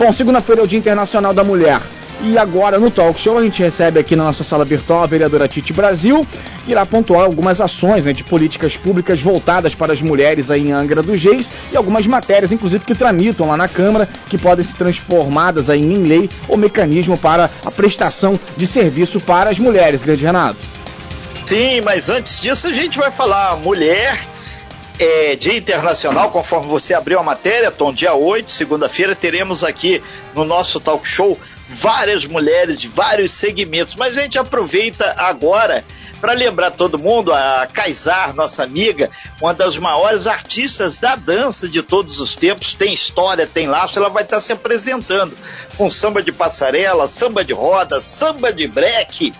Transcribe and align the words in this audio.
Bom, 0.00 0.10
segunda-feira 0.14 0.62
é 0.62 0.64
o 0.64 0.66
Dia 0.66 0.78
Internacional 0.78 1.34
da 1.34 1.44
Mulher. 1.44 1.78
E 2.22 2.38
agora 2.38 2.78
no 2.78 2.90
Talk 2.90 3.20
Show 3.20 3.36
a 3.36 3.42
gente 3.42 3.62
recebe 3.62 4.00
aqui 4.00 4.16
na 4.16 4.24
nossa 4.24 4.42
sala 4.42 4.64
virtual 4.64 5.02
a 5.02 5.06
vereadora 5.06 5.46
Tite 5.46 5.74
Brasil, 5.74 6.26
que 6.64 6.70
irá 6.70 6.86
pontuar 6.86 7.26
algumas 7.26 7.60
ações 7.60 8.06
né, 8.06 8.14
de 8.14 8.24
políticas 8.24 8.74
públicas 8.74 9.20
voltadas 9.20 9.74
para 9.74 9.92
as 9.92 10.00
mulheres 10.00 10.50
aí 10.50 10.68
em 10.68 10.72
Angra 10.72 11.02
dos 11.02 11.22
Reis 11.22 11.52
e 11.70 11.76
algumas 11.76 12.06
matérias, 12.06 12.50
inclusive, 12.50 12.82
que 12.82 12.94
tramitam 12.94 13.46
lá 13.46 13.58
na 13.58 13.68
Câmara, 13.68 14.08
que 14.30 14.38
podem 14.38 14.64
ser 14.64 14.74
transformadas 14.74 15.68
aí 15.68 15.82
em 15.82 16.02
lei 16.02 16.30
ou 16.48 16.56
mecanismo 16.56 17.18
para 17.18 17.50
a 17.62 17.70
prestação 17.70 18.40
de 18.56 18.66
serviço 18.66 19.20
para 19.20 19.50
as 19.50 19.58
mulheres, 19.58 20.02
grande 20.02 20.24
Renato. 20.24 20.60
Sim, 21.44 21.82
mas 21.82 22.08
antes 22.08 22.40
disso 22.40 22.68
a 22.68 22.72
gente 22.72 22.96
vai 22.96 23.10
falar 23.10 23.56
mulher 23.56 24.29
é, 25.00 25.34
Dia 25.34 25.56
Internacional, 25.56 26.30
conforme 26.30 26.68
você 26.68 26.92
abriu 26.92 27.18
a 27.18 27.22
matéria, 27.22 27.70
Tom, 27.70 27.90
dia 27.90 28.12
8, 28.12 28.52
segunda-feira, 28.52 29.14
teremos 29.14 29.64
aqui 29.64 30.02
no 30.34 30.44
nosso 30.44 30.78
talk 30.78 31.08
show 31.08 31.38
várias 31.70 32.26
mulheres 32.26 32.76
de 32.76 32.86
vários 32.86 33.32
segmentos, 33.32 33.94
mas 33.94 34.18
a 34.18 34.22
gente 34.22 34.38
aproveita 34.38 35.14
agora 35.16 35.82
para 36.20 36.34
lembrar 36.34 36.72
todo 36.72 36.98
mundo, 36.98 37.32
a 37.32 37.66
Kaysar, 37.72 38.34
nossa 38.34 38.62
amiga, 38.62 39.08
uma 39.40 39.54
das 39.54 39.78
maiores 39.78 40.26
artistas 40.26 40.98
da 40.98 41.16
dança 41.16 41.66
de 41.66 41.82
todos 41.82 42.20
os 42.20 42.36
tempos, 42.36 42.74
tem 42.74 42.92
história, 42.92 43.46
tem 43.46 43.66
laço, 43.66 43.98
ela 43.98 44.10
vai 44.10 44.24
estar 44.24 44.38
se 44.40 44.52
apresentando 44.52 45.34
com 45.78 45.90
samba 45.90 46.22
de 46.22 46.30
passarela, 46.30 47.08
samba 47.08 47.42
de 47.42 47.54
roda, 47.54 48.02
samba 48.02 48.52
de 48.52 48.68
breque, 48.68 49.32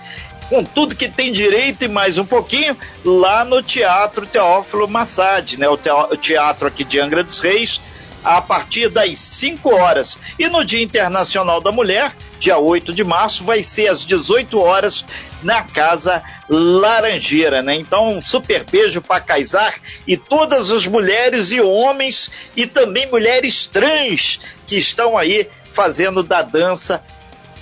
com 0.50 0.64
tudo 0.64 0.96
que 0.96 1.08
tem 1.08 1.32
direito 1.32 1.84
e 1.84 1.88
mais 1.88 2.18
um 2.18 2.26
pouquinho, 2.26 2.76
lá 3.04 3.44
no 3.44 3.62
Teatro 3.62 4.26
Teófilo 4.26 4.88
Massad, 4.88 5.56
né? 5.56 5.68
O 5.68 6.16
teatro 6.16 6.66
aqui 6.66 6.82
de 6.82 6.98
Angra 6.98 7.22
dos 7.22 7.38
Reis, 7.38 7.80
a 8.24 8.42
partir 8.42 8.88
das 8.88 9.16
5 9.16 9.72
horas. 9.72 10.18
E 10.36 10.48
no 10.48 10.64
Dia 10.64 10.82
Internacional 10.82 11.60
da 11.60 11.70
Mulher, 11.70 12.12
dia 12.40 12.58
8 12.58 12.92
de 12.92 13.04
março, 13.04 13.44
vai 13.44 13.62
ser 13.62 13.86
às 13.86 14.04
18 14.04 14.58
horas 14.58 15.04
na 15.40 15.62
Casa 15.62 16.20
Laranjeira, 16.48 17.62
né? 17.62 17.76
Então, 17.76 18.18
um 18.18 18.20
super 18.20 18.64
beijo 18.64 19.00
para 19.00 19.20
Kaysar 19.20 19.76
e 20.04 20.16
todas 20.16 20.72
as 20.72 20.84
mulheres 20.84 21.52
e 21.52 21.60
homens 21.60 22.28
e 22.56 22.66
também 22.66 23.08
mulheres 23.08 23.66
trans 23.66 24.40
que 24.66 24.76
estão 24.76 25.16
aí 25.16 25.48
fazendo 25.72 26.24
da 26.24 26.42
dança 26.42 27.00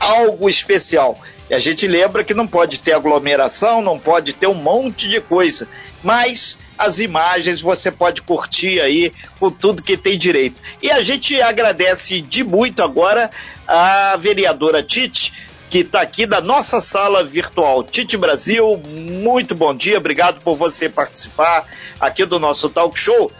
algo 0.01 0.49
especial. 0.49 1.21
E 1.51 1.55
a 1.55 1.59
gente 1.59 1.87
lembra 1.87 2.23
que 2.23 2.35
não 2.35 2.47
pode 2.47 2.81
ter 2.81 2.93
aglomeração, 2.93 3.81
não 3.81 3.99
pode 3.99 4.35
ter 4.35 4.47
um 4.47 4.55
monte 4.55 5.09
de 5.09 5.21
coisa, 5.21 5.67
mas 6.03 6.59
as 6.77 6.99
imagens 6.99 7.61
você 7.61 7.91
pode 7.91 8.23
curtir 8.23 8.81
aí 8.81 9.13
com 9.41 9.51
tudo 9.51 9.83
que 9.83 9.97
tem 9.97 10.19
direito. 10.19 10.61
E 10.83 10.91
a 10.91 11.03
gente 11.03 11.41
agradece 11.41 12.21
de 12.21 12.45
muito 12.45 12.83
agora 12.83 13.31
a 13.67 14.17
vereadora 14.17 14.83
Tite, 14.83 15.33
que 15.69 15.79
está 15.79 16.01
aqui 16.01 16.27
da 16.27 16.41
nossa 16.41 16.81
sala 16.81 17.25
virtual. 17.25 17.83
Tite 17.83 18.17
Brasil, 18.17 18.81
muito 19.33 19.55
bom 19.55 19.75
dia, 19.75 19.99
obrigado 19.99 20.41
por 20.41 20.57
você 20.57 20.89
participar 20.89 21.67
aqui 22.01 22.25
do 22.25 22.39
nosso 22.39 22.71
talk 22.71 22.99
show. 22.99 23.31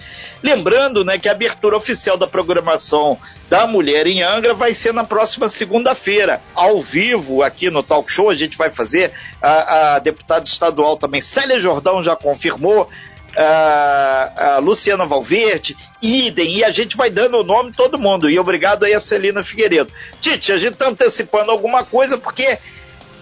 Lembrando 0.43 1.05
né, 1.05 1.19
que 1.19 1.29
a 1.29 1.33
abertura 1.33 1.77
oficial 1.77 2.17
da 2.17 2.27
programação 2.27 3.19
da 3.49 3.67
Mulher 3.67 4.07
em 4.07 4.23
Angra 4.23 4.53
vai 4.53 4.75
ser 4.75 4.93
na 4.93 5.03
próxima 5.03 5.49
segunda-feira, 5.49 6.41
ao 6.55 6.83
vivo, 6.83 7.43
aqui 7.43 7.71
no 7.71 7.83
Talk 7.83 8.13
Show. 8.13 8.29
A 8.29 8.37
gente 8.37 8.59
vai 8.59 8.71
fazer. 8.71 9.11
A, 9.41 9.95
a 9.95 9.99
deputada 9.99 10.45
estadual 10.45 10.97
também, 10.97 11.23
Célia 11.23 11.59
Jordão, 11.59 12.03
já 12.03 12.15
confirmou. 12.15 12.89
A, 13.37 14.55
a 14.55 14.59
Luciana 14.59 15.07
Valverde, 15.07 15.77
idem, 16.03 16.57
e 16.57 16.65
a 16.65 16.71
gente 16.71 16.97
vai 16.97 17.09
dando 17.09 17.39
o 17.39 17.45
nome 17.45 17.73
todo 17.73 17.99
mundo. 17.99 18.29
E 18.29 18.39
obrigado 18.39 18.85
aí 18.85 18.93
a 18.93 19.01
Celina 19.01 19.45
Figueiredo. 19.45 19.93
Tite, 20.21 20.51
a 20.51 20.57
gente 20.57 20.73
está 20.73 20.89
antecipando 20.89 21.51
alguma 21.51 21.85
coisa 21.85 22.19
porque 22.19 22.59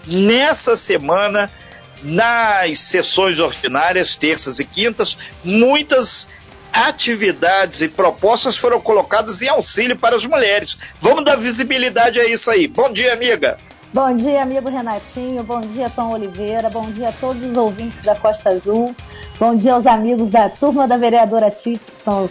nessa 0.07 0.75
semana, 0.75 1.51
nas 2.03 2.79
sessões 2.79 3.39
ordinárias, 3.39 4.15
terças 4.15 4.59
e 4.59 4.65
quintas, 4.65 5.17
muitas 5.43 6.27
atividades 6.71 7.81
e 7.81 7.87
propostas 7.87 8.57
foram 8.57 8.79
colocadas 8.79 9.41
em 9.41 9.47
auxílio 9.47 9.97
para 9.97 10.15
as 10.15 10.25
mulheres. 10.25 10.77
Vamos 11.01 11.25
dar 11.25 11.37
visibilidade 11.37 12.19
a 12.19 12.25
isso 12.25 12.49
aí. 12.51 12.67
Bom 12.67 12.91
dia, 12.91 13.13
amiga. 13.13 13.57
Bom 13.93 14.15
dia, 14.15 14.43
amigo 14.43 14.69
Renatinho. 14.69 15.43
Bom 15.43 15.61
dia, 15.61 15.89
Tom 15.89 16.13
Oliveira. 16.13 16.69
Bom 16.69 16.91
dia 16.91 17.09
a 17.09 17.11
todos 17.13 17.41
os 17.41 17.55
ouvintes 17.55 18.01
da 18.03 18.15
Costa 18.15 18.49
Azul. 18.49 18.93
Bom 19.39 19.55
dia 19.55 19.73
aos 19.73 19.85
amigos 19.85 20.29
da 20.29 20.49
turma 20.49 20.87
da 20.87 20.97
vereadora 20.97 21.51
Tite, 21.51 21.91
que 21.91 22.03
são 22.03 22.29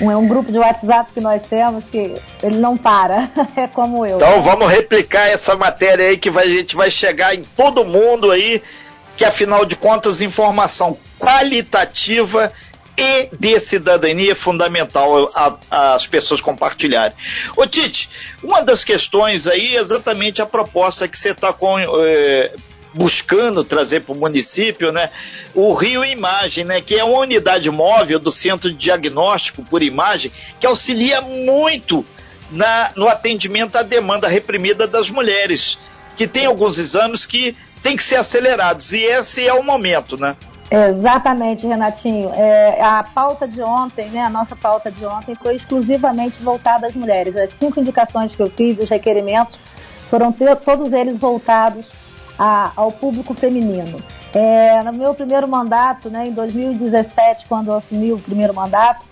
um, 0.00 0.10
é 0.10 0.16
um 0.16 0.26
grupo 0.28 0.52
de 0.52 0.58
WhatsApp 0.58 1.12
que 1.12 1.20
nós 1.20 1.42
temos 1.44 1.84
que 1.86 2.14
ele 2.42 2.56
não 2.58 2.76
para, 2.76 3.28
é 3.56 3.66
como 3.66 4.06
eu. 4.06 4.16
Então 4.16 4.40
vamos 4.40 4.72
replicar 4.72 5.28
essa 5.28 5.56
matéria 5.56 6.06
aí 6.06 6.16
que 6.16 6.30
vai, 6.30 6.44
a 6.44 6.50
gente 6.50 6.76
vai 6.76 6.90
chegar 6.90 7.34
em 7.34 7.42
todo 7.56 7.84
mundo 7.84 8.30
aí, 8.30 8.62
que 9.16 9.24
afinal 9.24 9.64
de 9.64 9.76
contas 9.76 10.20
informação 10.20 10.98
qualitativa 11.18 12.52
e 12.96 13.28
de 13.36 13.58
cidadania 13.58 14.32
é 14.32 14.34
fundamental 14.34 15.30
as 15.70 16.06
pessoas 16.06 16.40
compartilharem. 16.40 17.16
Ô 17.56 17.66
Tite, 17.66 18.08
uma 18.42 18.62
das 18.62 18.84
questões 18.84 19.46
aí 19.46 19.76
é 19.76 19.80
exatamente 19.80 20.40
a 20.40 20.46
proposta 20.46 21.08
que 21.08 21.18
você 21.18 21.30
está. 21.30 21.54
É, 22.04 22.52
buscando 22.94 23.64
trazer 23.64 24.02
para 24.02 24.12
o 24.12 24.16
município, 24.16 24.92
né, 24.92 25.10
o 25.52 25.74
Rio 25.74 26.04
Imagem, 26.04 26.64
né, 26.64 26.80
que 26.80 26.94
é 26.94 27.02
uma 27.02 27.18
unidade 27.18 27.68
móvel 27.70 28.20
do 28.20 28.30
Centro 28.30 28.70
de 28.70 28.76
Diagnóstico 28.76 29.64
por 29.64 29.82
Imagem, 29.82 30.30
que 30.60 30.66
auxilia 30.66 31.20
muito 31.20 32.04
na, 32.52 32.92
no 32.94 33.08
atendimento 33.08 33.76
à 33.76 33.82
demanda 33.82 34.28
reprimida 34.28 34.86
das 34.86 35.10
mulheres, 35.10 35.76
que 36.16 36.28
tem 36.28 36.46
alguns 36.46 36.78
exames 36.78 37.26
que 37.26 37.56
têm 37.84 37.98
que 37.98 38.02
ser 38.02 38.16
acelerados, 38.16 38.94
e 38.94 38.98
esse 38.98 39.46
é 39.46 39.52
o 39.52 39.62
momento, 39.62 40.16
né? 40.16 40.34
Exatamente, 40.70 41.66
Renatinho. 41.66 42.32
É, 42.34 42.82
a 42.82 43.04
pauta 43.04 43.46
de 43.46 43.60
ontem, 43.60 44.08
né, 44.08 44.24
a 44.24 44.30
nossa 44.30 44.56
pauta 44.56 44.90
de 44.90 45.04
ontem 45.04 45.34
foi 45.34 45.56
exclusivamente 45.56 46.42
voltada 46.42 46.86
às 46.86 46.94
mulheres. 46.94 47.36
As 47.36 47.50
cinco 47.50 47.78
indicações 47.78 48.34
que 48.34 48.42
eu 48.42 48.48
fiz, 48.48 48.78
os 48.78 48.88
requerimentos, 48.88 49.58
foram 50.08 50.32
todos 50.32 50.94
eles 50.94 51.18
voltados 51.18 51.92
a, 52.38 52.72
ao 52.74 52.90
público 52.90 53.34
feminino. 53.34 54.02
É, 54.32 54.82
no 54.82 54.92
meu 54.94 55.14
primeiro 55.14 55.46
mandato, 55.46 56.08
né, 56.08 56.26
em 56.26 56.32
2017, 56.32 57.44
quando 57.46 57.68
eu 57.68 57.74
assumi 57.74 58.12
o 58.12 58.18
primeiro 58.18 58.54
mandato, 58.54 59.04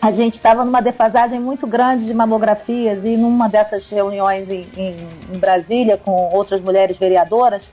a 0.00 0.10
gente 0.10 0.34
estava 0.34 0.64
numa 0.64 0.82
defasagem 0.82 1.38
muito 1.38 1.64
grande 1.68 2.04
de 2.06 2.12
mamografias 2.12 3.04
e 3.04 3.16
numa 3.16 3.48
dessas 3.48 3.88
reuniões 3.88 4.50
em, 4.50 4.66
em, 4.76 4.96
em 5.32 5.38
Brasília 5.38 5.96
com 5.96 6.10
outras 6.34 6.60
mulheres 6.60 6.96
vereadoras, 6.96 7.70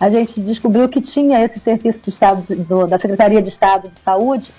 a 0.00 0.08
gente 0.08 0.40
descobriu 0.40 0.88
que 0.88 1.02
tinha 1.02 1.44
esse 1.44 1.60
serviço 1.60 2.02
do 2.02 2.08
Estado, 2.08 2.42
do, 2.64 2.86
da 2.86 2.96
Secretaria 2.96 3.42
de 3.42 3.50
Estado 3.50 3.90
de 3.90 4.00
Saúde 4.00 4.50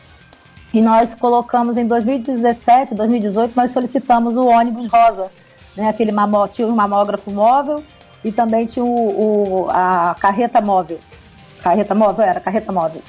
e 0.72 0.80
nós 0.80 1.16
colocamos 1.16 1.78
em 1.78 1.88
2017, 1.88 2.94
2018, 2.94 3.54
nós 3.56 3.72
solicitamos 3.72 4.38
o 4.38 4.46
ônibus 4.46 4.88
rosa, 4.88 5.32
né? 5.76 5.90
Aquele 5.90 6.12
mamó, 6.12 6.48
tinha 6.48 6.68
um 6.68 6.76
mamógrafo 6.76 7.32
móvel 7.32 7.84
e 8.24 8.32
também 8.32 8.68
tinha 8.68 8.86
o, 8.86 9.66
o, 9.66 9.70
a 9.72 10.16
carreta 10.20 10.62
móvel. 10.62 11.00
Carreta 11.62 11.96
móvel 11.96 12.24
era 12.24 12.40
carreta 12.40 12.72
móvel. 12.72 13.02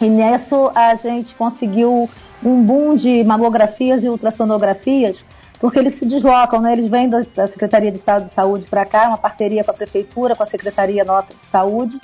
E 0.00 0.06
nisso 0.06 0.70
a 0.74 0.94
gente 0.96 1.34
conseguiu 1.34 2.10
um 2.44 2.62
boom 2.62 2.94
de 2.94 3.24
mamografias 3.24 4.04
e 4.04 4.08
ultrassonografias 4.08 5.24
porque 5.64 5.78
eles 5.78 5.94
se 5.94 6.04
deslocam, 6.04 6.60
né? 6.60 6.74
Eles 6.74 6.90
vêm 6.90 7.08
da 7.08 7.24
Secretaria 7.24 7.90
de 7.90 7.96
Estado 7.96 8.26
de 8.26 8.34
Saúde 8.34 8.66
para 8.66 8.84
cá, 8.84 9.08
uma 9.08 9.16
parceria 9.16 9.64
com 9.64 9.70
a 9.70 9.74
prefeitura, 9.74 10.36
com 10.36 10.42
a 10.42 10.46
Secretaria 10.46 11.02
nossa 11.06 11.32
de 11.32 11.46
Saúde, 11.46 11.98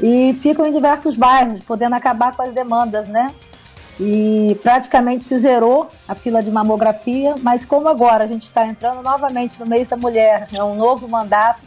e 0.00 0.36
ficam 0.42 0.66
em 0.66 0.72
diversos 0.72 1.14
bairros, 1.14 1.62
podendo 1.62 1.94
acabar 1.94 2.34
com 2.34 2.42
as 2.42 2.52
demandas, 2.52 3.06
né? 3.06 3.28
E 4.00 4.58
praticamente 4.60 5.22
se 5.22 5.38
zerou 5.38 5.88
a 6.08 6.16
fila 6.16 6.42
de 6.42 6.50
mamografia, 6.50 7.36
mas 7.40 7.64
como 7.64 7.86
agora 7.86 8.24
a 8.24 8.26
gente 8.26 8.48
está 8.48 8.66
entrando 8.66 9.00
novamente 9.02 9.60
no 9.60 9.66
mês 9.66 9.86
da 9.86 9.96
mulher, 9.96 10.48
é 10.52 10.64
um 10.64 10.74
novo 10.74 11.06
mandato, 11.08 11.60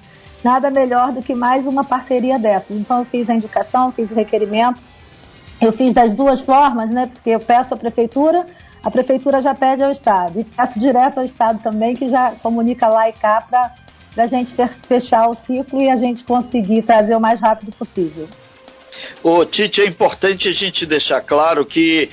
nada 0.44 0.70
melhor 0.70 1.14
do 1.14 1.24
que 1.24 1.34
mais 1.34 1.66
uma 1.66 1.86
parceria 1.86 2.38
dessas. 2.38 2.76
Então 2.76 3.00
eu 3.00 3.06
fiz 3.06 3.30
a 3.30 3.34
indicação, 3.34 3.94
fiz 3.94 4.12
o 4.12 4.14
requerimento, 4.14 4.82
eu 5.62 5.72
fiz 5.72 5.94
das 5.94 6.14
duas 6.14 6.42
formas, 6.42 6.90
né? 6.90 7.10
Porque 7.14 7.30
eu 7.30 7.40
peço 7.40 7.74
à 7.74 7.78
prefeitura 7.78 8.46
a 8.84 8.90
prefeitura 8.90 9.42
já 9.42 9.54
pede 9.54 9.84
ao 9.84 9.92
Estado. 9.92 10.40
E 10.40 10.44
peço 10.44 10.80
direto 10.80 11.20
ao 11.20 11.26
Estado 11.26 11.60
também, 11.62 11.96
que 11.96 12.10
já 12.10 12.32
comunica 12.42 12.88
lá 12.88 13.10
e 13.10 13.14
cá 13.14 13.42
para 13.42 14.24
a 14.24 14.28
gente 14.28 14.54
fechar 14.88 15.30
o 15.30 15.36
ciclo 15.36 15.82
e 15.82 15.90
a 15.90 15.96
gente 15.96 16.24
conseguir 16.24 16.82
trazer 16.84 17.16
o 17.16 17.20
mais 17.20 17.40
rápido 17.40 17.72
possível. 17.74 18.28
O 19.24 19.46
Tite, 19.46 19.82
é 19.82 19.86
importante 19.86 20.48
a 20.48 20.52
gente 20.52 20.86
deixar 20.86 21.22
claro 21.22 21.66
que 21.66 22.10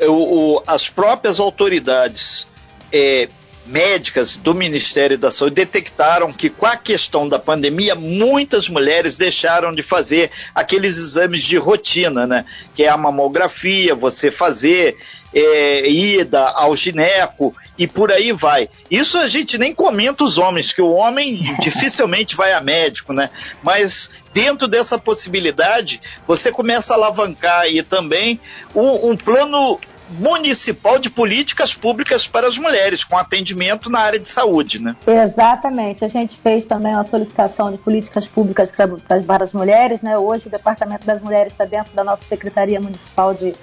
o, 0.00 0.56
o, 0.56 0.62
as 0.66 0.88
próprias 0.88 1.40
autoridades 1.40 2.46
é, 2.92 3.28
médicas 3.70 4.36
do 4.36 4.52
Ministério 4.52 5.16
da 5.16 5.30
Saúde 5.30 5.54
detectaram 5.54 6.32
que 6.32 6.50
com 6.50 6.66
a 6.66 6.76
questão 6.76 7.28
da 7.28 7.38
pandemia, 7.38 7.94
muitas 7.94 8.68
mulheres 8.68 9.16
deixaram 9.16 9.72
de 9.72 9.82
fazer 9.82 10.30
aqueles 10.54 10.96
exames 10.96 11.42
de 11.42 11.56
rotina, 11.56 12.26
né? 12.26 12.44
Que 12.74 12.82
é 12.82 12.88
a 12.88 12.96
mamografia, 12.96 13.94
você 13.94 14.30
fazer 14.30 14.96
é, 15.32 15.88
ida 15.88 16.48
ao 16.48 16.74
gineco 16.74 17.54
e 17.78 17.86
por 17.86 18.10
aí 18.10 18.32
vai. 18.32 18.68
Isso 18.90 19.16
a 19.16 19.28
gente 19.28 19.56
nem 19.56 19.72
comenta 19.72 20.24
os 20.24 20.36
homens, 20.36 20.72
que 20.72 20.82
o 20.82 20.90
homem 20.90 21.56
dificilmente 21.62 22.34
vai 22.34 22.52
a 22.52 22.60
médico, 22.60 23.12
né? 23.12 23.30
Mas 23.62 24.10
dentro 24.34 24.66
dessa 24.66 24.98
possibilidade, 24.98 26.00
você 26.26 26.50
começa 26.50 26.92
a 26.92 26.96
alavancar 26.96 27.60
aí 27.60 27.82
também 27.82 28.40
um, 28.74 29.10
um 29.10 29.16
plano 29.16 29.78
municipal 30.10 30.98
de 30.98 31.08
políticas 31.08 31.74
públicas 31.74 32.26
para 32.26 32.48
as 32.48 32.58
mulheres, 32.58 33.04
com 33.04 33.16
atendimento 33.16 33.90
na 33.90 34.00
área 34.00 34.18
de 34.18 34.28
saúde, 34.28 34.82
né? 34.82 34.96
Exatamente. 35.06 36.04
A 36.04 36.08
gente 36.08 36.36
fez 36.38 36.66
também 36.66 36.92
uma 36.92 37.04
solicitação 37.04 37.70
de 37.70 37.78
políticas 37.78 38.26
públicas 38.26 38.70
para, 38.70 39.22
para 39.22 39.44
as 39.44 39.52
mulheres, 39.52 40.02
né? 40.02 40.18
Hoje 40.18 40.48
o 40.48 40.50
Departamento 40.50 41.06
das 41.06 41.20
Mulheres 41.22 41.52
está 41.52 41.64
dentro 41.64 41.94
da 41.94 42.02
nossa 42.02 42.24
Secretaria 42.24 42.80
Municipal 42.80 43.34
de, 43.34 43.54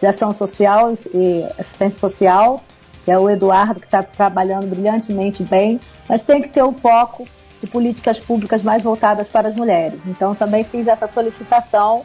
de 0.00 0.06
Ação 0.06 0.34
Social 0.34 0.92
e 1.14 1.44
Assistência 1.58 1.98
Social, 2.00 2.62
que 3.04 3.10
é 3.10 3.18
o 3.18 3.30
Eduardo, 3.30 3.80
que 3.80 3.86
está 3.86 4.02
trabalhando 4.02 4.66
brilhantemente 4.66 5.42
bem, 5.42 5.80
mas 6.08 6.22
tem 6.22 6.42
que 6.42 6.48
ter 6.48 6.62
o 6.62 6.72
foco 6.72 7.26
de 7.60 7.66
políticas 7.68 8.18
públicas 8.18 8.62
mais 8.62 8.82
voltadas 8.82 9.28
para 9.28 9.48
as 9.48 9.54
mulheres. 9.54 10.00
Então 10.06 10.34
também 10.34 10.64
fiz 10.64 10.88
essa 10.88 11.06
solicitação 11.06 12.04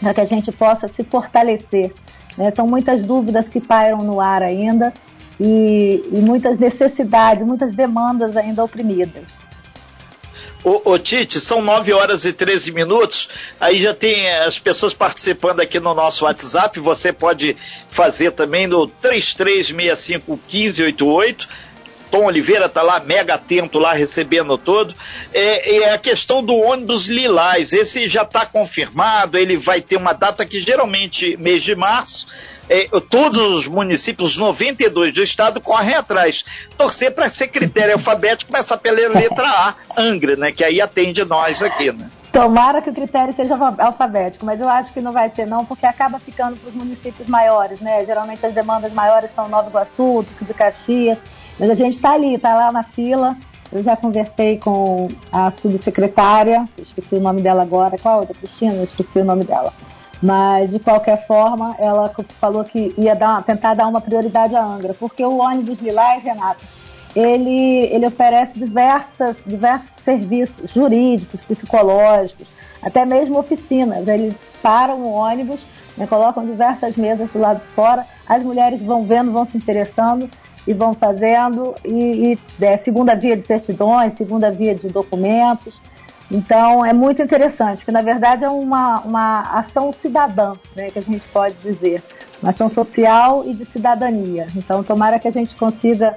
para 0.00 0.12
que 0.12 0.20
a 0.20 0.24
gente 0.24 0.50
possa 0.50 0.88
se 0.88 1.04
fortalecer 1.04 1.92
né? 2.36 2.50
São 2.50 2.66
muitas 2.66 3.02
dúvidas 3.02 3.48
que 3.48 3.60
pairam 3.60 3.98
no 3.98 4.20
ar 4.20 4.42
ainda 4.42 4.92
e, 5.40 6.02
e 6.12 6.20
muitas 6.20 6.58
necessidades, 6.58 7.46
muitas 7.46 7.74
demandas 7.74 8.36
ainda 8.36 8.62
oprimidas. 8.62 9.24
Ô, 10.64 10.92
ô, 10.92 10.98
Tite, 10.98 11.38
são 11.40 11.60
9 11.60 11.92
horas 11.92 12.24
e 12.24 12.32
13 12.32 12.72
minutos. 12.72 13.28
Aí 13.60 13.78
já 13.78 13.92
tem 13.92 14.30
as 14.30 14.58
pessoas 14.58 14.94
participando 14.94 15.60
aqui 15.60 15.78
no 15.78 15.92
nosso 15.92 16.24
WhatsApp. 16.24 16.80
Você 16.80 17.12
pode 17.12 17.54
fazer 17.90 18.30
também 18.30 18.66
no 18.66 18.86
3365 18.86 20.40
1588. 20.50 21.48
Tom 22.10 22.26
Oliveira 22.26 22.66
está 22.66 22.82
lá, 22.82 23.00
mega 23.00 23.34
atento 23.34 23.78
lá, 23.78 23.92
recebendo 23.92 24.56
todo. 24.56 24.94
É, 25.32 25.76
é, 25.76 25.92
a 25.92 25.98
questão 25.98 26.42
do 26.42 26.54
ônibus 26.54 27.06
Lilás, 27.06 27.72
esse 27.72 28.06
já 28.08 28.22
está 28.22 28.46
confirmado, 28.46 29.36
ele 29.36 29.56
vai 29.56 29.80
ter 29.80 29.96
uma 29.96 30.12
data 30.12 30.44
que 30.44 30.60
geralmente 30.60 31.36
mês 31.36 31.62
de 31.62 31.74
março. 31.74 32.26
É, 32.68 32.88
todos 33.10 33.52
os 33.52 33.68
municípios, 33.68 34.38
92 34.38 35.12
do 35.12 35.22
estado, 35.22 35.60
correm 35.60 35.94
atrás. 35.94 36.44
Torcer 36.78 37.12
para 37.12 37.28
ser 37.28 37.48
critério 37.48 37.94
alfabético, 37.94 38.50
começar 38.50 38.78
pela 38.78 38.96
letra 39.08 39.46
A, 39.46 39.74
Angra, 39.98 40.34
né? 40.34 40.50
Que 40.50 40.64
aí 40.64 40.80
atende 40.80 41.24
nós 41.24 41.62
aqui, 41.62 41.92
né? 41.92 42.08
Tomara 42.34 42.82
que 42.82 42.90
o 42.90 42.92
critério 42.92 43.32
seja 43.32 43.56
alfabético, 43.78 44.44
mas 44.44 44.60
eu 44.60 44.68
acho 44.68 44.92
que 44.92 45.00
não 45.00 45.12
vai 45.12 45.30
ser 45.30 45.46
não, 45.46 45.64
porque 45.64 45.86
acaba 45.86 46.18
ficando 46.18 46.56
para 46.56 46.68
os 46.68 46.74
municípios 46.74 47.28
maiores, 47.28 47.80
né? 47.80 48.04
Geralmente 48.04 48.44
as 48.44 48.52
demandas 48.52 48.92
maiores 48.92 49.30
são 49.32 49.48
Nova 49.48 49.70
Iguaçu, 49.70 50.24
Duque 50.28 50.44
de 50.44 50.52
Caxias, 50.52 51.16
mas 51.60 51.70
a 51.70 51.76
gente 51.76 51.94
está 51.94 52.10
ali, 52.10 52.34
está 52.34 52.52
lá 52.52 52.72
na 52.72 52.82
fila. 52.82 53.36
Eu 53.70 53.84
já 53.84 53.96
conversei 53.96 54.58
com 54.58 55.06
a 55.30 55.48
subsecretária, 55.52 56.64
esqueci 56.76 57.14
o 57.14 57.20
nome 57.20 57.40
dela 57.40 57.62
agora, 57.62 57.96
qual 57.98 58.24
é? 58.24 58.26
Da 58.26 58.34
Cristina? 58.34 58.82
Esqueci 58.82 59.20
o 59.20 59.24
nome 59.24 59.44
dela. 59.44 59.72
Mas, 60.20 60.72
de 60.72 60.80
qualquer 60.80 61.24
forma, 61.28 61.76
ela 61.78 62.12
falou 62.40 62.64
que 62.64 62.92
ia 62.98 63.14
dar, 63.14 63.44
tentar 63.44 63.74
dar 63.74 63.86
uma 63.86 64.00
prioridade 64.00 64.56
à 64.56 64.64
Angra, 64.64 64.92
porque 64.94 65.24
o 65.24 65.38
ônibus 65.38 65.78
Lilás, 65.78 66.24
Renato, 66.24 66.64
ele, 67.14 67.86
ele 67.92 68.06
oferece 68.06 68.58
diversas, 68.58 69.36
diversos 69.46 70.02
serviços 70.02 70.70
jurídicos, 70.72 71.44
psicológicos, 71.44 72.46
até 72.82 73.04
mesmo 73.04 73.38
oficinas. 73.38 74.06
Eles 74.08 74.34
param 74.62 75.00
o 75.00 75.12
ônibus, 75.12 75.64
né, 75.96 76.06
colocam 76.06 76.44
diversas 76.44 76.96
mesas 76.96 77.30
do 77.30 77.38
lado 77.38 77.60
de 77.60 77.66
fora, 77.68 78.04
as 78.26 78.42
mulheres 78.42 78.82
vão 78.82 79.04
vendo, 79.04 79.30
vão 79.30 79.44
se 79.44 79.56
interessando 79.56 80.28
e 80.66 80.72
vão 80.72 80.94
fazendo, 80.94 81.74
e, 81.84 82.38
e 82.60 82.64
é, 82.64 82.76
segunda 82.78 83.14
via 83.14 83.36
de 83.36 83.42
certidões, 83.42 84.14
segunda 84.14 84.50
via 84.50 84.74
de 84.74 84.88
documentos. 84.88 85.80
Então 86.30 86.84
é 86.84 86.92
muito 86.92 87.22
interessante, 87.22 87.78
porque 87.78 87.92
na 87.92 88.00
verdade 88.00 88.44
é 88.44 88.48
uma, 88.48 89.00
uma 89.00 89.40
ação 89.58 89.92
cidadã, 89.92 90.54
né, 90.74 90.90
que 90.90 90.98
a 90.98 91.02
gente 91.02 91.24
pode 91.28 91.54
dizer, 91.62 92.02
uma 92.42 92.50
ação 92.50 92.68
social 92.68 93.44
e 93.46 93.52
de 93.52 93.66
cidadania. 93.66 94.48
Então 94.56 94.82
tomara 94.82 95.18
que 95.18 95.28
a 95.28 95.30
gente 95.30 95.54
consiga 95.54 96.14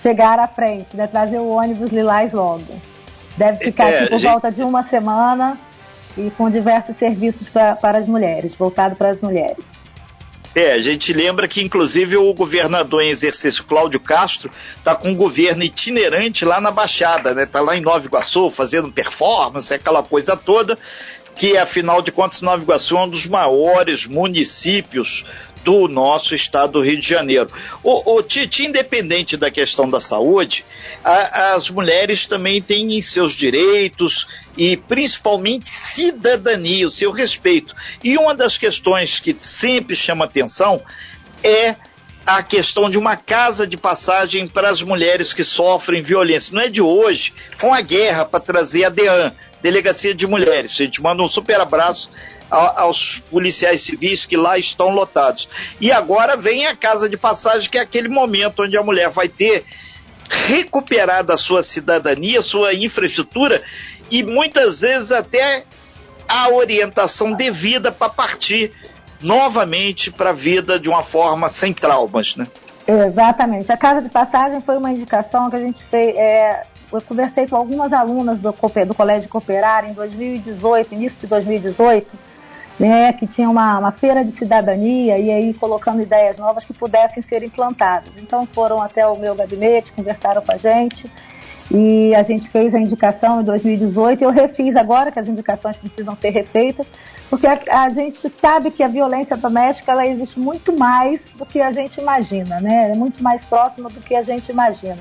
chegar 0.00 0.38
à 0.38 0.46
frente, 0.46 0.96
né, 0.96 1.06
trazer 1.06 1.38
o 1.38 1.48
ônibus 1.48 1.90
lilás 1.90 2.32
logo. 2.32 2.80
Deve 3.36 3.58
ficar 3.58 3.90
é, 3.90 3.98
aqui 3.98 4.10
por 4.10 4.18
gente... 4.18 4.30
volta 4.30 4.52
de 4.52 4.62
uma 4.62 4.82
semana 4.84 5.58
e 6.16 6.30
com 6.30 6.50
diversos 6.50 6.96
serviços 6.96 7.48
pra, 7.48 7.74
para 7.74 7.98
as 7.98 8.06
mulheres, 8.06 8.54
voltado 8.54 8.96
para 8.96 9.10
as 9.10 9.20
mulheres. 9.20 9.64
É, 10.54 10.72
a 10.72 10.80
gente 10.80 11.12
lembra 11.12 11.48
que 11.48 11.60
inclusive 11.60 12.16
o 12.16 12.32
governador 12.32 13.02
em 13.02 13.08
exercício, 13.08 13.64
Cláudio 13.64 13.98
Castro, 13.98 14.50
está 14.76 14.94
com 14.94 15.08
um 15.08 15.16
governo 15.16 15.64
itinerante 15.64 16.44
lá 16.44 16.60
na 16.60 16.70
Baixada, 16.70 17.34
né? 17.34 17.42
Está 17.42 17.60
lá 17.60 17.76
em 17.76 17.80
Nova 17.80 18.06
Iguaçu 18.06 18.50
fazendo 18.50 18.92
performance, 18.92 19.74
aquela 19.74 20.04
coisa 20.04 20.36
toda, 20.36 20.78
que 21.34 21.56
afinal 21.56 22.00
de 22.00 22.12
contas 22.12 22.40
Nova 22.40 22.62
Iguaçu 22.62 22.96
é 22.96 23.02
um 23.02 23.08
dos 23.08 23.26
maiores 23.26 24.06
municípios 24.06 25.24
do 25.64 25.88
nosso 25.88 26.34
estado 26.34 26.74
do 26.74 26.80
Rio 26.82 26.98
de 26.98 27.08
Janeiro. 27.08 27.50
O, 27.82 28.16
o 28.16 28.22
Tite, 28.22 28.66
independente 28.66 29.36
da 29.36 29.50
questão 29.50 29.88
da 29.88 29.98
saúde, 29.98 30.64
a, 31.02 31.54
as 31.54 31.70
mulheres 31.70 32.26
também 32.26 32.60
têm 32.60 33.00
seus 33.00 33.32
direitos 33.32 34.28
e 34.56 34.76
principalmente 34.76 35.68
cidadania, 35.70 36.86
o 36.86 36.90
seu 36.90 37.10
respeito. 37.10 37.74
E 38.02 38.16
uma 38.18 38.34
das 38.34 38.58
questões 38.58 39.18
que 39.18 39.34
sempre 39.40 39.96
chama 39.96 40.26
atenção 40.26 40.82
é 41.42 41.74
a 42.26 42.42
questão 42.42 42.88
de 42.88 42.98
uma 42.98 43.16
casa 43.16 43.66
de 43.66 43.76
passagem 43.76 44.46
para 44.46 44.70
as 44.70 44.82
mulheres 44.82 45.32
que 45.32 45.44
sofrem 45.44 46.02
violência. 46.02 46.54
Não 46.54 46.62
é 46.62 46.68
de 46.68 46.80
hoje, 46.80 47.32
foi 47.58 47.70
uma 47.70 47.80
guerra 47.80 48.24
para 48.24 48.40
trazer 48.40 48.84
a 48.84 48.88
DEAN, 48.88 49.32
Delegacia 49.62 50.14
de 50.14 50.26
Mulheres. 50.26 50.72
A 50.72 50.84
gente 50.84 51.02
manda 51.02 51.22
um 51.22 51.28
super 51.28 51.60
abraço 51.60 52.10
aos 52.54 53.18
policiais 53.30 53.82
civis 53.82 54.24
que 54.24 54.36
lá 54.36 54.56
estão 54.56 54.90
lotados. 54.90 55.48
E 55.80 55.90
agora 55.90 56.36
vem 56.36 56.66
a 56.66 56.76
casa 56.76 57.08
de 57.08 57.16
passagem, 57.16 57.68
que 57.68 57.78
é 57.78 57.80
aquele 57.80 58.08
momento 58.08 58.62
onde 58.62 58.76
a 58.76 58.82
mulher 58.82 59.10
vai 59.10 59.28
ter 59.28 59.64
recuperado 60.28 61.32
a 61.32 61.36
sua 61.36 61.62
cidadania, 61.62 62.40
sua 62.42 62.74
infraestrutura 62.74 63.62
e 64.10 64.22
muitas 64.22 64.80
vezes 64.80 65.10
até 65.12 65.64
a 66.28 66.48
orientação 66.50 67.32
devida 67.32 67.92
para 67.92 68.08
partir 68.08 68.72
novamente 69.20 70.10
para 70.10 70.30
a 70.30 70.32
vida 70.32 70.78
de 70.78 70.88
uma 70.88 71.02
forma 71.02 71.50
sem 71.50 71.72
traumas, 71.72 72.36
né? 72.36 72.46
Exatamente. 72.86 73.70
A 73.72 73.76
casa 73.76 74.02
de 74.02 74.08
passagem 74.08 74.60
foi 74.60 74.76
uma 74.76 74.90
indicação 74.90 75.48
que 75.48 75.56
a 75.56 75.60
gente 75.60 75.82
fez. 75.84 76.14
É, 76.16 76.64
eu 76.92 77.00
conversei 77.00 77.46
com 77.46 77.56
algumas 77.56 77.92
alunas 77.92 78.38
do, 78.38 78.52
do 78.52 78.94
Colégio 78.94 79.28
Cooperar 79.28 79.88
em 79.88 79.94
2018, 79.94 80.94
início 80.94 81.20
de 81.20 81.26
2018 81.26 82.33
né, 82.78 83.12
que 83.12 83.26
tinha 83.26 83.48
uma, 83.48 83.78
uma, 83.78 83.92
feira 83.92 84.24
de 84.24 84.32
cidadania 84.32 85.18
e 85.18 85.30
aí 85.30 85.54
colocando 85.54 86.02
ideias 86.02 86.38
novas 86.38 86.64
que 86.64 86.72
pudessem 86.72 87.22
ser 87.22 87.42
implantadas. 87.42 88.10
Então 88.18 88.46
foram 88.46 88.82
até 88.82 89.06
o 89.06 89.16
meu 89.16 89.34
gabinete, 89.34 89.92
conversaram 89.92 90.42
com 90.42 90.52
a 90.52 90.56
gente 90.56 91.10
e 91.70 92.14
a 92.14 92.22
gente 92.22 92.48
fez 92.48 92.74
a 92.74 92.78
indicação 92.78 93.40
em 93.40 93.44
2018 93.44 94.20
e 94.20 94.24
eu 94.24 94.30
refiz 94.30 94.76
agora 94.76 95.10
que 95.10 95.18
as 95.18 95.28
indicações 95.28 95.76
precisam 95.76 96.16
ser 96.16 96.30
refeitas, 96.30 96.86
porque 97.30 97.46
a, 97.46 97.58
a 97.84 97.88
gente 97.88 98.28
sabe 98.40 98.70
que 98.70 98.82
a 98.82 98.88
violência 98.88 99.36
doméstica 99.36 99.92
ela 99.92 100.06
existe 100.06 100.38
muito 100.38 100.76
mais 100.76 101.20
do 101.36 101.46
que 101.46 101.60
a 101.60 101.70
gente 101.70 102.00
imagina, 102.00 102.60
né? 102.60 102.90
É 102.90 102.94
muito 102.94 103.22
mais 103.22 103.44
próxima 103.44 103.88
do 103.88 104.00
que 104.00 104.14
a 104.14 104.22
gente 104.22 104.50
imagina. 104.50 104.98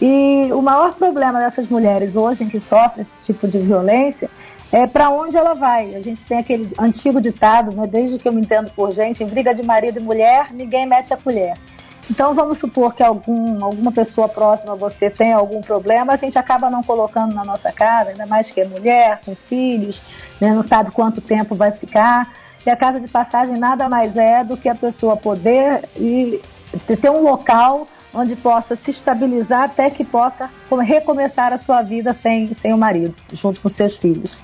E 0.00 0.52
o 0.52 0.60
maior 0.60 0.94
problema 0.94 1.38
dessas 1.38 1.68
mulheres 1.68 2.16
hoje 2.16 2.42
em 2.42 2.48
que 2.48 2.58
sofrem 2.58 3.02
esse 3.02 3.32
tipo 3.32 3.46
de 3.46 3.58
violência 3.58 4.28
é 4.72 4.86
para 4.86 5.10
onde 5.10 5.36
ela 5.36 5.54
vai. 5.54 5.94
A 5.94 6.00
gente 6.00 6.24
tem 6.24 6.38
aquele 6.38 6.72
antigo 6.78 7.20
ditado, 7.20 7.76
né, 7.76 7.86
desde 7.86 8.18
que 8.18 8.26
eu 8.26 8.32
me 8.32 8.40
entendo 8.40 8.72
por 8.72 8.90
gente, 8.92 9.22
em 9.22 9.26
briga 9.26 9.54
de 9.54 9.62
marido 9.62 10.00
e 10.00 10.02
mulher, 10.02 10.50
ninguém 10.50 10.86
mete 10.86 11.12
a 11.12 11.16
colher. 11.16 11.54
Então 12.10 12.34
vamos 12.34 12.58
supor 12.58 12.94
que 12.94 13.02
algum, 13.02 13.62
alguma 13.64 13.92
pessoa 13.92 14.28
próxima 14.28 14.72
a 14.72 14.76
você 14.76 15.08
tem 15.08 15.32
algum 15.32 15.60
problema, 15.60 16.14
a 16.14 16.16
gente 16.16 16.36
acaba 16.38 16.68
não 16.68 16.82
colocando 16.82 17.34
na 17.34 17.44
nossa 17.44 17.70
casa, 17.70 18.10
ainda 18.10 18.26
mais 18.26 18.50
que 18.50 18.60
é 18.60 18.64
mulher, 18.66 19.20
com 19.24 19.34
filhos, 19.34 20.02
né, 20.40 20.52
não 20.52 20.62
sabe 20.62 20.90
quanto 20.90 21.20
tempo 21.20 21.54
vai 21.54 21.70
ficar. 21.70 22.32
E 22.64 22.70
a 22.70 22.76
casa 22.76 22.98
de 22.98 23.08
passagem 23.08 23.56
nada 23.56 23.88
mais 23.88 24.16
é 24.16 24.42
do 24.42 24.56
que 24.56 24.68
a 24.68 24.74
pessoa 24.74 25.16
poder 25.16 25.88
e 25.96 26.40
ter 27.00 27.10
um 27.10 27.22
local 27.22 27.86
onde 28.14 28.36
possa 28.36 28.76
se 28.76 28.90
estabilizar 28.90 29.64
até 29.64 29.90
que 29.90 30.04
possa 30.04 30.48
recomeçar 30.80 31.52
a 31.52 31.58
sua 31.58 31.82
vida 31.82 32.12
sem, 32.12 32.54
sem 32.54 32.72
o 32.72 32.78
marido, 32.78 33.14
junto 33.32 33.60
com 33.60 33.68
seus 33.68 33.96
filhos. 33.96 34.40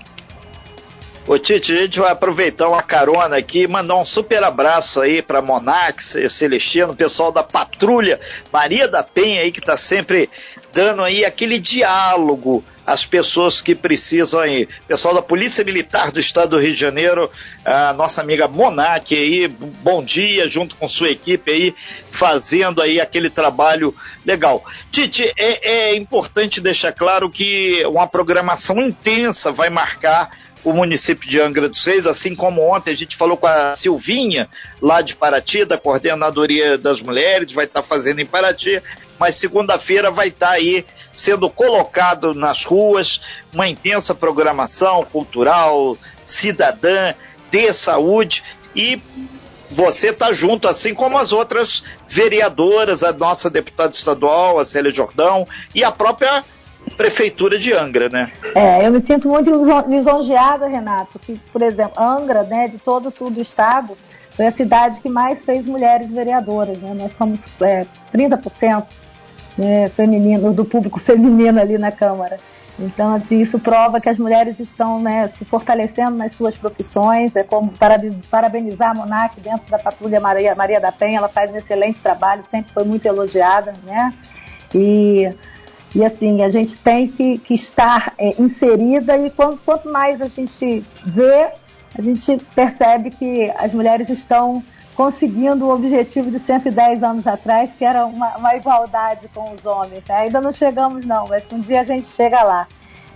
Ô 1.29 1.39
Tite, 1.39 1.75
a 1.75 1.83
gente 1.83 2.01
vai 2.01 2.11
aproveitar 2.11 2.71
uma 2.71 2.83
carona 2.83 3.37
aqui 3.37 3.65
e 3.65 3.69
mandar 3.69 3.97
um 3.97 4.05
super 4.05 4.43
abraço 4.43 4.99
aí 4.99 5.21
para 5.21 5.43
Monax, 5.43 6.17
Celestino, 6.31 6.97
pessoal 6.97 7.31
da 7.31 7.43
Patrulha 7.43 8.19
Maria 8.51 8.89
da 8.89 9.03
Penha 9.03 9.43
aí 9.43 9.53
que 9.53 9.61
está 9.61 9.77
sempre 9.77 10.31
dando 10.73 11.05
aí 11.05 11.27
aquele 11.27 11.59
diálogo 11.59 12.65
às 12.87 13.05
pessoas 13.05 13.61
que 13.61 13.75
precisam 13.75 14.41
aí. 14.41 14.67
Pessoal 14.87 15.13
da 15.15 15.21
Polícia 15.21 15.63
Militar 15.63 16.11
do 16.11 16.19
Estado 16.19 16.51
do 16.51 16.59
Rio 16.59 16.73
de 16.73 16.81
Janeiro, 16.81 17.31
a 17.63 17.93
nossa 17.93 18.23
amiga 18.23 18.49
Monac 18.49 19.15
aí, 19.15 19.49
bom 19.49 20.03
dia, 20.03 20.49
junto 20.49 20.77
com 20.77 20.89
sua 20.89 21.11
equipe 21.11 21.51
aí, 21.51 21.75
fazendo 22.11 22.81
aí 22.81 22.99
aquele 22.99 23.29
trabalho 23.29 23.95
legal. 24.25 24.65
Tite, 24.91 25.31
é, 25.37 25.91
é 25.91 25.95
importante 25.95 26.59
deixar 26.59 26.93
claro 26.93 27.29
que 27.29 27.85
uma 27.85 28.07
programação 28.07 28.81
intensa 28.81 29.53
vai 29.53 29.69
marcar 29.69 30.31
o 30.69 30.73
município 30.73 31.29
de 31.29 31.41
Angra 31.41 31.69
dos 31.69 31.83
Reis, 31.85 32.07
assim 32.07 32.35
como 32.35 32.61
ontem 32.61 32.91
a 32.91 32.97
gente 32.97 33.17
falou 33.17 33.39
com 33.39 33.47
a 33.47 33.75
Silvinha, 33.75 34.49
lá 34.83 35.01
de 35.01 35.17
Paraty, 35.17 35.65
da 35.65 35.79
Coordenadoria 35.79 36.77
das 36.77 37.01
Mulheres, 37.01 37.53
vai 37.53 37.65
estar 37.65 37.81
tá 37.81 37.89
fazendo 37.89 38.21
em 38.21 38.27
Paraty, 38.27 38.83
mas 39.19 39.37
segunda-feira 39.37 40.11
vai 40.11 40.29
estar 40.29 40.49
tá 40.49 40.53
aí 40.53 40.85
sendo 41.11 41.49
colocado 41.49 42.35
nas 42.35 42.65
ruas 42.65 43.21
uma 43.53 43.67
intensa 43.67 44.15
programação 44.15 45.05
cultural, 45.05 45.97
cidadã, 46.23 47.15
de 47.51 47.73
saúde 47.73 48.45
e 48.77 49.01
você 49.71 50.09
está 50.09 50.33
junto, 50.33 50.69
assim 50.69 50.95
como 50.95 51.19
as 51.19 51.33
outras 51.33 51.83
vereadoras, 52.07 53.03
a 53.03 53.13
nossa 53.13 53.51
deputada 53.51 53.91
estadual, 53.91 54.59
a 54.59 54.65
Célia 54.65 54.91
Jordão, 54.91 55.47
e 55.75 55.85
a 55.85 55.91
própria 55.91 56.45
prefeitura 56.99 57.57
de 57.57 57.73
Angra, 57.73 58.09
né? 58.09 58.31
É, 58.57 58.85
eu 58.85 58.91
me 58.91 59.01
sinto 59.01 59.29
muito 59.29 59.51
lisonjeada, 59.89 60.67
Renato, 60.67 61.19
que, 61.21 61.39
por 61.53 61.63
exemplo, 61.63 62.03
Angra, 62.03 62.43
né, 62.43 62.67
de 62.67 62.79
todo 62.79 63.07
o 63.07 63.11
sul 63.11 63.31
do 63.31 63.41
estado, 63.41 63.97
foi 64.37 64.49
a 64.49 64.53
cidade 64.53 65.01
que 65.01 65.09
mais 65.09 65.43
fez 65.45 65.65
mulheres 65.65 66.11
vereadoras, 66.11 66.77
né? 66.79 66.93
Nós 66.95 67.13
somos 67.13 67.41
é, 67.61 67.87
30% 68.13 68.85
né, 69.57 69.89
feminino, 69.91 70.53
do 70.53 70.65
público 70.65 70.99
feminino 71.01 71.61
ali 71.61 71.79
na 71.79 71.93
Câmara. 71.93 72.39
Então, 72.81 73.15
assim, 73.15 73.41
isso 73.41 73.59
prova 73.59 74.01
que 74.01 74.09
as 74.09 74.19
mulheres 74.19 74.61
estão 74.61 75.01
né, 75.01 75.29
se 75.37 75.45
fortalecendo 75.45 76.13
nas 76.13 76.33
suas 76.33 76.57
profissões. 76.57 77.35
É 77.35 77.43
como 77.43 77.73
parabenizar 78.31 78.91
a 78.91 78.95
Monac 78.95 79.41
dentro 79.41 79.69
da 79.69 79.79
Patrulha 79.79 80.21
Maria, 80.21 80.55
Maria 80.55 80.81
da 80.81 80.93
Penha, 80.93 81.19
ela 81.19 81.29
faz 81.29 81.51
um 81.53 81.57
excelente 81.57 82.01
trabalho, 82.01 82.45
sempre 82.49 82.73
foi 82.73 82.85
muito 82.85 83.07
elogiada, 83.07 83.75
né? 83.85 84.15
E 84.73 85.29
e 85.95 86.05
assim, 86.05 86.43
a 86.43 86.51
gente 86.51 86.77
tem 86.77 87.09
que, 87.09 87.39
que 87.39 87.55
estar 87.55 88.13
é, 88.19 88.35
inserida 88.41 89.17
e 89.17 89.31
quanto, 89.31 89.59
quanto 89.65 89.91
mais 89.91 90.21
a 90.21 90.29
gente 90.29 90.85
vê, 91.05 91.51
a 91.99 92.03
gente 92.03 92.37
percebe 92.55 93.11
que 93.11 93.51
as 93.57 93.73
mulheres 93.73 94.09
estão 94.11 94.63
conseguindo 94.95 95.65
o 95.65 95.73
objetivo 95.73 96.31
de 96.31 96.41
110 96.41 97.03
anos 97.03 97.27
atrás, 97.27 97.73
que 97.73 97.85
era 97.85 98.05
uma, 98.05 98.37
uma 98.37 98.57
igualdade 98.57 99.29
com 99.33 99.53
os 99.55 99.65
homens. 99.65 100.05
Né? 100.09 100.15
Ainda 100.17 100.41
não 100.41 100.53
chegamos 100.53 101.07
não, 101.07 101.27
mas 101.29 101.45
um 101.53 101.61
dia 101.61 101.81
a 101.81 101.85
gente 101.85 102.09
chega 102.09 102.43
lá. 102.43 102.67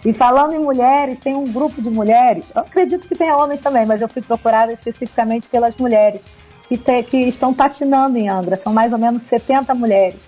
E 0.04 0.12
falando 0.12 0.54
em 0.54 0.58
mulheres, 0.58 1.18
tem 1.18 1.34
um 1.34 1.52
grupo 1.52 1.80
de 1.82 1.90
mulheres, 1.90 2.44
eu 2.54 2.62
acredito 2.62 3.06
que 3.06 3.14
tenha 3.14 3.36
homens 3.36 3.60
também, 3.60 3.86
mas 3.86 4.00
eu 4.00 4.08
fui 4.08 4.22
procurada 4.22 4.72
especificamente 4.72 5.46
pelas 5.48 5.76
mulheres 5.76 6.22
que, 6.68 6.76
te, 6.76 7.02
que 7.04 7.16
estão 7.28 7.52
patinando 7.52 8.16
em 8.16 8.28
Angra, 8.28 8.56
são 8.56 8.72
mais 8.72 8.92
ou 8.92 8.98
menos 8.98 9.22
70 9.24 9.74
mulheres. 9.74 10.20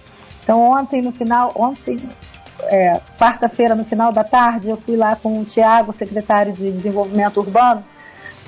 Então 0.42 0.60
ontem 0.60 1.00
no 1.00 1.10
final, 1.10 1.52
ontem 1.56 1.98
é, 2.68 3.00
quarta-feira, 3.18 3.74
no 3.74 3.84
final 3.84 4.12
da 4.12 4.24
tarde, 4.24 4.68
eu 4.68 4.76
fui 4.76 4.96
lá 4.96 5.16
com 5.16 5.40
o 5.40 5.44
Tiago, 5.44 5.92
secretário 5.92 6.52
de 6.52 6.70
Desenvolvimento 6.70 7.38
Urbano, 7.40 7.84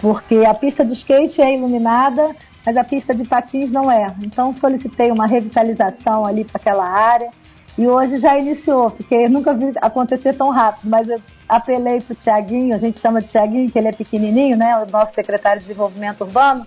porque 0.01 0.45
a 0.47 0.55
pista 0.55 0.85
de 0.85 0.93
skate 0.93 1.41
é 1.41 1.55
iluminada, 1.55 2.35
mas 2.65 2.77
a 2.77 2.85
pista 2.85 3.15
de 3.15 3.25
patins 3.25 3.71
não 3.71 3.91
é. 3.91 4.07
Então 4.23 4.55
solicitei 4.57 5.11
uma 5.11 5.27
revitalização 5.27 6.25
ali 6.25 6.45
para 6.45 6.59
aquela 6.61 6.87
área 6.87 7.31
e 7.79 7.87
hoje 7.87 8.19
já 8.19 8.39
iniciou, 8.39 8.91
porque 8.91 9.29
nunca 9.31 9.55
vi 9.55 9.73
acontecer 9.81 10.35
tão 10.35 10.51
rápido, 10.51 10.89
mas 10.89 11.09
eu 11.09 11.21
apelei 11.49 12.01
para 12.01 12.13
o 12.13 12.17
Tiaguinho, 12.17 12.75
a 12.75 12.79
gente 12.79 12.99
chama 12.99 13.21
de 13.21 13.29
Tiaguinho, 13.29 13.71
que 13.71 13.79
ele 13.79 13.89
é 13.89 13.93
pequenininho, 13.93 14.57
né, 14.57 14.77
o 14.79 14.91
nosso 14.91 15.15
secretário 15.15 15.61
de 15.61 15.69
Desenvolvimento 15.69 16.23
Urbano, 16.23 16.67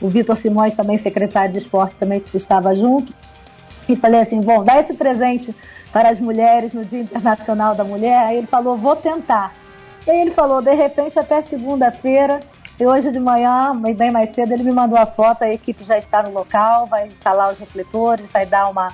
o 0.00 0.08
Vitor 0.08 0.36
Simões 0.36 0.74
também 0.74 0.98
secretário 0.98 1.52
de 1.52 1.58
Esporte 1.58 1.96
também 1.96 2.22
estava 2.34 2.74
junto, 2.74 3.12
e 3.88 3.96
falei 3.96 4.20
assim, 4.20 4.40
bom, 4.40 4.62
dá 4.62 4.80
esse 4.80 4.94
presente 4.94 5.54
para 5.92 6.10
as 6.10 6.20
mulheres 6.20 6.72
no 6.72 6.84
Dia 6.84 7.00
Internacional 7.00 7.74
da 7.74 7.84
Mulher. 7.84 8.26
Aí 8.26 8.38
ele 8.38 8.46
falou, 8.46 8.76
vou 8.76 8.96
tentar. 8.96 9.52
E 10.06 10.10
aí 10.10 10.20
ele 10.20 10.30
falou, 10.30 10.62
de 10.62 10.74
repente 10.74 11.18
até 11.18 11.42
segunda-feira, 11.42 12.40
e 12.80 12.86
hoje 12.86 13.10
de 13.10 13.18
manhã, 13.18 13.72
bem 13.96 14.10
mais 14.10 14.32
cedo, 14.34 14.52
ele 14.52 14.62
me 14.62 14.72
mandou 14.72 14.96
a 14.96 15.04
foto, 15.04 15.42
a 15.42 15.52
equipe 15.52 15.84
já 15.84 15.98
está 15.98 16.22
no 16.22 16.30
local, 16.30 16.86
vai 16.86 17.08
instalar 17.08 17.52
os 17.52 17.58
refletores, 17.58 18.24
vai 18.32 18.46
dar 18.46 18.70
uma, 18.70 18.92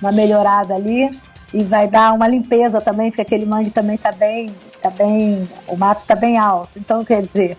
uma 0.00 0.12
melhorada 0.12 0.74
ali 0.74 1.08
e 1.52 1.64
vai 1.64 1.88
dar 1.88 2.12
uma 2.12 2.28
limpeza 2.28 2.80
também, 2.80 3.10
porque 3.10 3.22
aquele 3.22 3.46
mangue 3.46 3.70
também 3.70 3.94
está 3.94 4.12
bem, 4.12 4.54
tá 4.82 4.90
bem, 4.90 5.48
o 5.66 5.76
mato 5.76 6.02
está 6.02 6.14
bem 6.14 6.36
alto. 6.36 6.70
Então, 6.76 7.04
quer 7.04 7.22
dizer, 7.22 7.56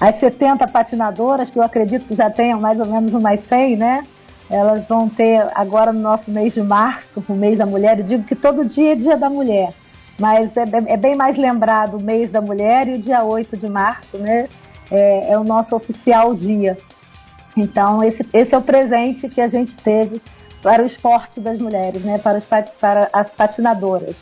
as 0.00 0.18
70 0.18 0.66
patinadoras, 0.68 1.50
que 1.50 1.58
eu 1.58 1.62
acredito 1.62 2.06
que 2.06 2.14
já 2.14 2.30
tenham 2.30 2.58
mais 2.58 2.80
ou 2.80 2.86
menos 2.86 3.12
umas 3.12 3.40
100, 3.44 3.76
né? 3.76 4.06
Elas 4.50 4.84
vão 4.86 5.08
ter 5.08 5.46
agora 5.54 5.92
no 5.92 6.00
nosso 6.00 6.30
mês 6.30 6.52
de 6.52 6.62
março, 6.62 7.22
o 7.28 7.32
mês 7.34 7.58
da 7.58 7.66
mulher, 7.66 7.98
eu 7.98 8.04
digo 8.04 8.24
que 8.24 8.34
todo 8.34 8.64
dia 8.64 8.92
é 8.92 8.96
dia 8.96 9.16
da 9.16 9.30
mulher, 9.30 9.72
mas 10.18 10.56
é, 10.56 10.64
é 10.86 10.96
bem 10.96 11.14
mais 11.14 11.36
lembrado 11.36 11.96
o 11.96 12.02
mês 12.02 12.30
da 12.30 12.40
mulher 12.40 12.88
e 12.88 12.94
o 12.94 12.98
dia 12.98 13.22
8 13.22 13.56
de 13.56 13.68
março, 13.68 14.18
né? 14.18 14.48
É, 14.90 15.32
é 15.32 15.38
o 15.38 15.44
nosso 15.44 15.74
oficial 15.76 16.34
dia. 16.34 16.76
Então, 17.56 18.02
esse, 18.02 18.26
esse 18.32 18.54
é 18.54 18.58
o 18.58 18.62
presente 18.62 19.28
que 19.28 19.40
a 19.40 19.46
gente 19.46 19.72
teve 19.76 20.20
para 20.60 20.82
o 20.82 20.86
esporte 20.86 21.40
das 21.40 21.58
mulheres, 21.58 22.02
né? 22.02 22.18
Para, 22.18 22.38
os, 22.38 22.44
para 22.44 23.08
as 23.12 23.30
patinadoras. 23.30 24.16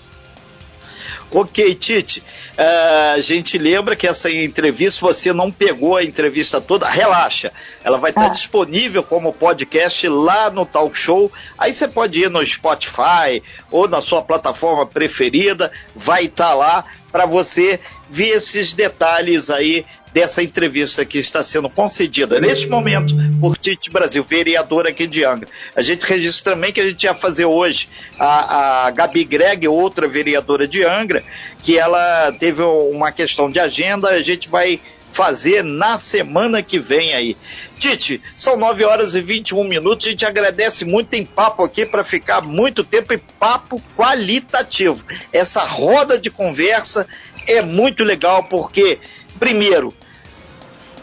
Ok, 1.31 1.75
Tite, 1.75 2.21
uh, 2.21 3.15
a 3.15 3.21
gente 3.21 3.59
lembra 3.59 3.95
que 3.95 4.07
essa 4.07 4.31
entrevista, 4.31 4.93
se 4.93 5.01
você 5.01 5.33
não 5.33 5.51
pegou 5.51 5.97
a 5.97 6.05
entrevista 6.05 6.61
toda, 6.61 6.89
relaxa. 6.89 7.53
Ela 7.85 7.99
vai 7.99 8.11
estar 8.11 8.27
ah. 8.27 8.31
disponível 8.31 9.03
como 9.03 9.33
podcast 9.33 10.09
lá 10.09 10.51
no 10.51 10.65
Talk 10.65 10.97
Show. 10.97 11.31
Aí 11.57 11.73
você 11.73 11.87
pode 11.87 12.21
ir 12.21 12.31
no 12.31 12.45
Spotify 12.45 13.43
ou 13.71 13.89
na 13.89 14.01
sua 14.01 14.23
plataforma 14.23 14.87
preferida, 14.87 15.71
vai 15.95 16.25
estar 16.25 16.55
lá 16.55 16.85
para 17.11 17.27
você 17.27 17.81
ver 18.11 18.37
esses 18.37 18.73
detalhes 18.75 19.51
aí 19.51 19.85
dessa 20.13 20.43
entrevista 20.43 21.05
que 21.05 21.19
está 21.19 21.43
sendo 21.45 21.69
concedida 21.69 22.41
neste 22.41 22.67
momento 22.67 23.15
por 23.41 23.57
Tite 23.57 23.91
Brasil, 23.91 24.25
vereadora 24.25 24.91
aqui 24.91 25.07
de 25.07 25.25
Angra. 25.25 25.49
A 25.75 25.83
gente 25.83 26.05
registra 26.07 26.55
também 26.55 26.73
que 26.73 26.81
a 26.81 26.89
gente 26.89 27.05
ia 27.05 27.15
fazer 27.15 27.45
hoje 27.45 27.89
a, 28.19 28.87
a 28.87 28.91
Gabi 28.91 29.25
Greg, 29.25 29.67
outra 29.69 30.09
vereadora 30.09 30.67
de 30.67 30.83
Angra, 30.85 31.23
que 31.63 31.79
ela 31.79 32.33
teve 32.33 32.63
uma 32.63 33.13
questão 33.13 33.51
de 33.51 33.59
agenda, 33.59 34.09
a 34.09 34.23
gente 34.23 34.49
vai 34.49 34.81
fazer 35.13 35.65
na 35.65 35.97
semana 35.97 36.63
que 36.63 36.79
vem 36.79 37.13
aí. 37.13 37.37
Tite, 37.79 38.21
são 38.37 38.57
9 38.57 38.85
horas 38.85 39.15
e 39.15 39.21
21 39.21 39.65
minutos, 39.65 40.07
a 40.07 40.11
gente 40.11 40.25
agradece 40.25 40.85
muito, 40.85 41.09
tem 41.09 41.25
papo 41.25 41.65
aqui 41.65 41.87
para 41.87 42.05
ficar 42.05 42.41
muito 42.41 42.85
tempo 42.85 43.13
e 43.13 43.19
papo 43.19 43.83
qualitativo. 43.97 45.03
Essa 45.33 45.65
roda 45.65 46.19
de 46.19 46.31
conversa 46.31 47.07
é 47.47 47.63
muito 47.63 48.05
legal 48.05 48.45
porque, 48.45 48.99
primeiro, 49.39 49.95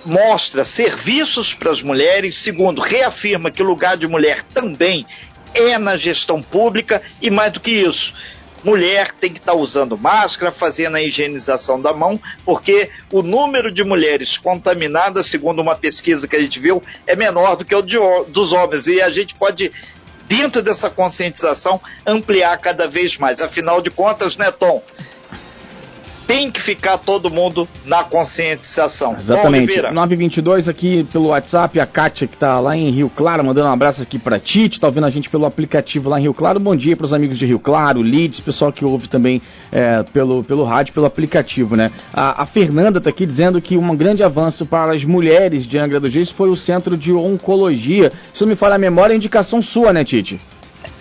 mostra 0.05 0.63
serviços 0.63 1.53
para 1.53 1.71
as 1.71 1.81
mulheres, 1.81 2.37
segundo, 2.37 2.81
reafirma 2.81 3.49
que 3.49 3.63
o 3.63 3.65
lugar 3.65 3.97
de 3.97 4.07
mulher 4.07 4.43
também 4.53 5.05
é 5.53 5.77
na 5.77 5.97
gestão 5.97 6.41
pública 6.41 7.01
e 7.21 7.31
mais 7.31 7.51
do 7.53 7.59
que 7.59 7.71
isso, 7.71 8.13
mulher 8.65 9.13
tem 9.13 9.31
que 9.31 9.39
estar 9.39 9.53
usando 9.53 9.95
máscara, 9.95 10.51
fazendo 10.51 10.95
a 10.95 11.01
higienização 11.01 11.79
da 11.79 11.93
mão, 11.93 12.19
porque 12.43 12.89
o 13.11 13.21
número 13.21 13.71
de 13.71 13.83
mulheres 13.83 14.37
contaminadas, 14.37 15.27
segundo 15.27 15.61
uma 15.61 15.75
pesquisa 15.75 16.27
que 16.27 16.35
a 16.35 16.41
gente 16.41 16.59
viu, 16.59 16.81
é 17.05 17.15
menor 17.15 17.55
do 17.55 17.63
que 17.63 17.75
o 17.75 17.81
de, 17.83 17.97
dos 18.29 18.51
homens. 18.51 18.87
E 18.87 18.99
a 19.01 19.09
gente 19.11 19.35
pode, 19.35 19.71
dentro 20.27 20.63
dessa 20.63 20.89
conscientização, 20.89 21.79
ampliar 22.05 22.57
cada 22.57 22.87
vez 22.87 23.17
mais. 23.17 23.39
Afinal 23.39 23.81
de 23.81 23.91
contas, 23.91 24.35
né, 24.35 24.51
Tom? 24.51 24.83
Tem 26.27 26.49
que 26.51 26.61
ficar 26.61 26.97
todo 26.97 27.29
mundo 27.29 27.67
na 27.85 28.03
conscientização. 28.03 29.15
Exatamente. 29.19 29.81
922 29.81 30.67
aqui 30.67 31.03
pelo 31.11 31.27
WhatsApp, 31.27 31.79
a 31.79 31.85
Kátia 31.85 32.27
que 32.27 32.37
tá 32.37 32.59
lá 32.59 32.75
em 32.75 32.89
Rio 32.89 33.09
Claro, 33.09 33.43
mandando 33.43 33.67
um 33.67 33.71
abraço 33.71 34.01
aqui 34.01 34.17
pra 34.17 34.39
Tite, 34.39 34.79
tá 34.79 34.87
ouvindo 34.87 35.05
a 35.05 35.09
gente 35.09 35.29
pelo 35.29 35.45
aplicativo 35.45 36.09
lá 36.09 36.19
em 36.19 36.23
Rio 36.23 36.33
Claro. 36.33 36.59
Bom 36.59 36.75
dia 36.75 36.95
pros 36.95 37.13
amigos 37.13 37.37
de 37.37 37.45
Rio 37.45 37.59
Claro, 37.59 38.01
Leeds, 38.01 38.39
pessoal 38.39 38.71
que 38.71 38.83
ouve 38.83 39.07
também 39.07 39.41
é, 39.71 40.03
pelo, 40.03 40.43
pelo 40.43 40.63
rádio, 40.63 40.93
pelo 40.93 41.05
aplicativo, 41.05 41.75
né? 41.75 41.91
A, 42.13 42.43
a, 42.43 42.45
Fernanda 42.45 42.99
tá 42.99 43.09
aqui 43.09 43.25
dizendo 43.25 43.61
que 43.61 43.77
um 43.77 43.95
grande 43.95 44.23
avanço 44.23 44.65
para 44.65 44.93
as 44.93 45.03
mulheres 45.03 45.65
de 45.65 45.77
Angra 45.77 45.99
dos 45.99 46.13
Reis 46.13 46.29
foi 46.29 46.49
o 46.49 46.55
Centro 46.55 46.97
de 46.97 47.11
Oncologia. 47.11 48.11
Se 48.33 48.41
não 48.41 48.49
me 48.49 48.55
falha 48.55 48.75
a 48.75 48.79
memória, 48.79 49.13
é 49.13 49.17
indicação 49.17 49.61
sua, 49.61 49.93
né, 49.93 50.03
Tite? 50.03 50.39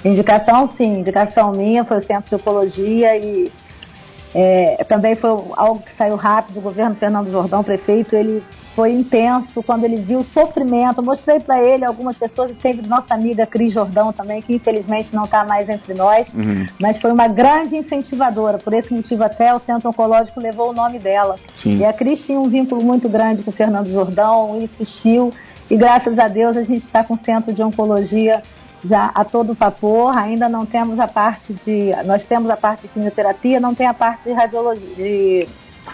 Indicação 0.05 0.71
sim, 0.77 1.01
indicação 1.01 1.53
minha 1.53 1.85
foi 1.85 1.97
o 1.97 2.01
Centro 2.01 2.29
de 2.29 2.35
Oncologia 2.35 3.17
e 3.17 3.51
É, 4.35 4.83
também 4.85 5.15
foi 5.15 5.31
algo 5.57 5.81
que 5.81 5.95
saiu 5.97 6.17
rápido. 6.17 6.59
O 6.59 6.63
governo 6.63 6.97
Fernando 6.97 7.31
Jordão, 7.31 7.63
prefeito, 7.63 8.17
ele 8.17 8.43
foi 8.75 8.93
intenso 8.93 9.63
quando 9.63 9.85
ele 9.85 9.97
viu 9.97 10.19
o 10.19 10.25
sofrimento. 10.25 10.99
Eu 10.99 11.05
mostrei 11.05 11.39
para 11.39 11.63
ele 11.63 11.85
algumas 11.85 12.17
pessoas 12.17 12.51
e 12.51 12.55
teve 12.55 12.87
nossa 12.87 13.15
amiga 13.15 13.47
Cris 13.47 13.73
Jordão 13.73 14.13
também, 14.13 14.43
que 14.43 14.55
infelizmente 14.55 15.15
não 15.15 15.25
está 15.25 15.45
mais 15.45 15.69
entre 15.69 15.95
nós, 15.95 16.33
uhum. 16.35 16.67
mas 16.81 16.97
foi 16.99 17.13
uma 17.13 17.29
grande 17.29 17.77
incentivadora. 17.77 18.59
Por 18.59 18.73
esse 18.73 18.93
motivo 18.93 19.23
até 19.23 19.55
o 19.55 19.61
Centro 19.61 19.91
Oncológico 19.91 20.41
levou 20.41 20.71
o 20.71 20.75
nome 20.75 20.99
dela. 20.99 21.37
Sim. 21.57 21.79
E 21.79 21.85
a 21.85 21.93
Cris 21.93 22.27
tinha 22.27 22.41
um 22.41 22.49
vínculo 22.49 22.83
muito 22.83 23.09
grande 23.09 23.43
com 23.45 23.51
o 23.51 23.55
Fernando 23.55 23.91
Jordão, 23.91 24.61
insistiu 24.61 25.33
e 25.71 25.77
graças 25.77 26.19
a 26.19 26.29
Deus 26.29 26.57
a 26.57 26.63
gente 26.63 26.85
está 26.85 27.03
com 27.03 27.15
o 27.15 27.19
Centro 27.19 27.53
de 27.53 27.63
Oncologia 27.63 28.43
já 28.85 29.11
a 29.15 29.25
todo 29.25 29.55
vapor, 29.55 30.17
ainda 30.17 30.49
não 30.49 30.67
temos 30.67 31.01
a 31.01 31.09
parte 31.09 31.55
de. 31.55 31.93
Nós 32.05 32.25
temos 32.25 32.51
a 32.51 32.57
parte 32.57 32.83
de 32.83 32.89
quimioterapia, 32.89 33.59
não 33.59 33.75
tem 33.75 33.87
a 33.87 33.95
parte 33.95 34.25
de 34.25 34.33
radiologia, 34.33 34.95
de, 34.95 35.49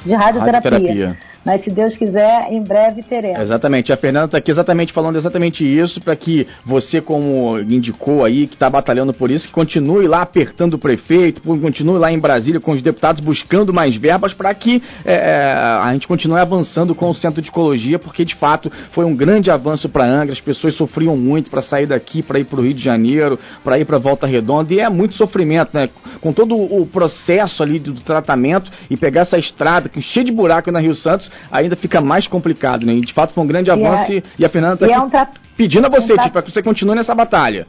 de 0.04 0.14
radioterapia. 0.14 0.70
radioterapia. 0.70 1.30
Mas 1.44 1.62
se 1.62 1.70
Deus 1.70 1.96
quiser, 1.96 2.48
em 2.52 2.62
breve 2.62 3.02
teremos. 3.02 3.40
Exatamente. 3.40 3.92
A 3.92 3.96
Fernanda 3.96 4.26
está 4.26 4.38
aqui 4.38 4.50
exatamente 4.50 4.92
falando 4.92 5.16
exatamente 5.16 5.64
isso, 5.64 6.00
para 6.00 6.14
que 6.14 6.46
você, 6.64 7.00
como 7.00 7.58
indicou 7.58 8.24
aí, 8.24 8.46
que 8.46 8.54
está 8.54 8.68
batalhando 8.68 9.14
por 9.14 9.30
isso, 9.30 9.48
que 9.48 9.54
continue 9.54 10.06
lá 10.06 10.20
apertando 10.20 10.74
o 10.74 10.78
prefeito, 10.78 11.40
continue 11.40 11.98
lá 11.98 12.12
em 12.12 12.18
Brasília 12.18 12.60
com 12.60 12.72
os 12.72 12.82
deputados 12.82 13.22
buscando 13.22 13.72
mais 13.72 13.96
verbas 13.96 14.34
para 14.34 14.52
que 14.54 14.82
é, 15.04 15.14
é, 15.14 15.52
a 15.82 15.90
gente 15.92 16.06
continue 16.06 16.38
avançando 16.38 16.94
com 16.94 17.08
o 17.08 17.14
centro 17.14 17.40
de 17.40 17.48
ecologia, 17.48 17.98
porque 17.98 18.24
de 18.24 18.34
fato 18.34 18.70
foi 18.90 19.06
um 19.06 19.16
grande 19.16 19.50
avanço 19.50 19.88
para 19.88 20.04
Angra. 20.04 20.32
As 20.32 20.40
pessoas 20.40 20.74
sofriam 20.74 21.16
muito 21.16 21.50
para 21.50 21.62
sair 21.62 21.86
daqui, 21.86 22.22
para 22.22 22.38
ir 22.38 22.44
para 22.44 22.60
o 22.60 22.62
Rio 22.62 22.74
de 22.74 22.82
Janeiro, 22.82 23.38
para 23.64 23.78
ir 23.78 23.86
para 23.86 23.96
Volta 23.96 24.26
Redonda, 24.26 24.74
e 24.74 24.80
é 24.80 24.88
muito 24.90 25.14
sofrimento, 25.14 25.70
né? 25.72 25.88
Com 26.20 26.32
todo 26.32 26.54
o 26.54 26.86
processo 26.86 27.62
ali 27.62 27.78
do 27.78 27.94
tratamento 27.94 28.70
e 28.90 28.96
pegar 28.96 29.22
essa 29.22 29.38
estrada 29.38 29.88
que 29.88 30.02
cheia 30.02 30.24
de 30.24 30.32
buraco 30.32 30.70
na 30.70 30.78
Rio 30.78 30.94
Santos, 30.94 31.30
ainda 31.50 31.76
fica 31.76 32.00
mais 32.00 32.26
complicado, 32.26 32.84
né? 32.84 32.92
E 32.92 33.00
de 33.00 33.12
fato 33.12 33.32
foi 33.32 33.42
um 33.42 33.46
grande 33.46 33.70
avanço 33.70 34.12
e, 34.12 34.18
é, 34.18 34.22
e 34.38 34.44
a 34.44 34.48
Fernanda 34.48 34.86
está 34.86 34.96
é 34.96 35.00
um 35.00 35.10
pedindo 35.56 35.86
a 35.86 35.90
você, 35.90 36.14
um 36.14 36.16
tipo, 36.16 36.30
para 36.30 36.42
que 36.42 36.50
você 36.50 36.62
continue 36.62 36.94
nessa 36.94 37.14
batalha. 37.14 37.66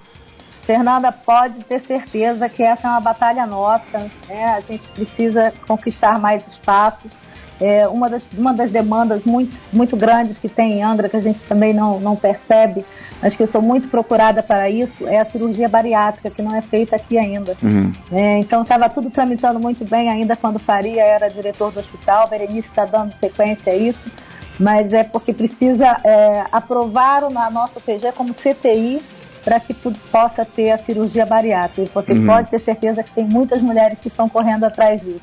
Fernanda, 0.64 1.12
pode 1.12 1.64
ter 1.66 1.82
certeza 1.82 2.48
que 2.48 2.64
essa 2.64 2.88
é 2.88 2.92
uma 2.92 3.02
batalha 3.02 3.46
nossa, 3.46 4.10
né? 4.30 4.46
A 4.46 4.60
gente 4.62 4.88
precisa 4.90 5.52
conquistar 5.68 6.20
mais 6.20 6.46
espaços. 6.48 7.12
É, 7.62 7.88
uma, 7.88 8.10
das, 8.10 8.24
uma 8.36 8.54
das 8.54 8.72
demandas 8.72 9.24
muito, 9.24 9.56
muito 9.72 9.96
grandes 9.96 10.38
que 10.38 10.50
tem 10.50 10.80
em 10.80 10.84
Angra, 10.84 11.08
que 11.08 11.16
a 11.16 11.22
gente 11.22 11.40
também 11.44 11.74
não, 11.74 12.00
não 12.00 12.16
percebe, 12.16 12.84
mas 13.22 13.36
que 13.36 13.44
eu 13.44 13.48
sou 13.48 13.62
muito 13.62 13.88
procurada 13.88 14.42
para 14.42 14.70
isso, 14.70 15.08
é 15.08 15.20
a 15.20 15.26
cirurgia 15.26 15.70
bariátrica, 15.70 16.32
que 16.32 16.42
não 16.42 16.56
é 16.56 16.62
feita 16.62 16.96
aqui 16.96 17.20
ainda. 17.20 17.56
Uhum. 17.62 17.92
É, 18.12 18.40
então 18.40 18.64
estava 18.64 18.90
tudo 18.90 19.12
tramitando 19.12 19.60
muito 19.60 19.86
bem 19.86 20.10
ainda 20.10 20.36
quando 20.36 20.58
Faria 20.58 21.04
era 21.04 21.30
diretor 21.30 21.72
do 21.72 21.80
hospital, 21.80 22.28
Berenice 22.28 22.68
está 22.68 22.86
dando 22.86 23.14
sequência 23.14 23.72
a 23.72 23.76
isso, 23.76 24.12
mas 24.60 24.92
é 24.92 25.04
porque 25.04 25.32
precisa 25.32 25.98
é, 26.04 26.44
aprovar 26.52 27.24
o 27.24 27.30
nosso 27.30 27.80
PG 27.80 28.12
como 28.14 28.34
CTI 28.34 29.02
para 29.44 29.60
que 29.60 29.74
possa 30.12 30.46
ter 30.46 30.72
a 30.72 30.78
cirurgia 30.78 31.26
bariátrica. 31.26 31.82
E 31.82 31.94
você 31.94 32.14
uhum. 32.14 32.26
pode 32.26 32.50
ter 32.50 32.60
certeza 32.60 33.04
que 33.04 33.12
tem 33.12 33.26
muitas 33.26 33.62
mulheres 33.62 34.00
que 34.00 34.08
estão 34.08 34.30
correndo 34.30 34.64
atrás 34.64 35.02
disso. 35.02 35.22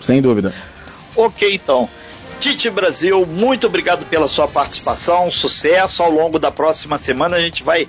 Sem 0.00 0.20
dúvida. 0.20 0.52
Ok, 1.16 1.54
então. 1.54 1.88
Tite 2.40 2.68
Brasil, 2.70 3.24
muito 3.24 3.66
obrigado 3.68 4.04
pela 4.06 4.26
sua 4.26 4.48
participação, 4.48 5.30
sucesso. 5.30 6.02
Ao 6.02 6.10
longo 6.10 6.38
da 6.38 6.50
próxima 6.50 6.98
semana 6.98 7.36
a 7.36 7.40
gente 7.40 7.62
vai 7.62 7.86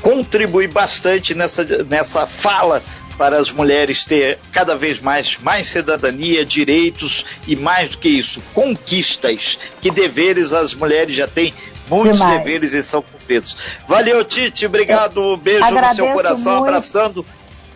contribuir 0.00 0.68
bastante 0.68 1.34
nessa, 1.34 1.64
nessa 1.84 2.26
fala 2.26 2.82
para 3.18 3.38
as 3.38 3.50
mulheres 3.50 4.04
ter 4.04 4.38
cada 4.50 4.76
vez 4.76 5.00
mais, 5.00 5.38
mais 5.38 5.66
cidadania, 5.66 6.44
direitos 6.44 7.24
e 7.46 7.54
mais 7.54 7.90
do 7.90 7.98
que 7.98 8.08
isso, 8.08 8.42
conquistas. 8.52 9.58
Que 9.80 9.90
deveres 9.90 10.52
as 10.52 10.74
mulheres 10.74 11.14
já 11.14 11.28
têm, 11.28 11.54
muitos 11.88 12.18
Demais. 12.18 12.38
deveres 12.38 12.72
e 12.72 12.82
são 12.82 13.02
cumpridos. 13.02 13.56
Valeu, 13.86 14.24
Tite, 14.24 14.66
obrigado, 14.66 15.36
beijo 15.36 15.64
no 15.64 15.94
seu 15.94 16.12
coração, 16.12 16.52
muito. 16.56 16.68
abraçando 16.68 17.26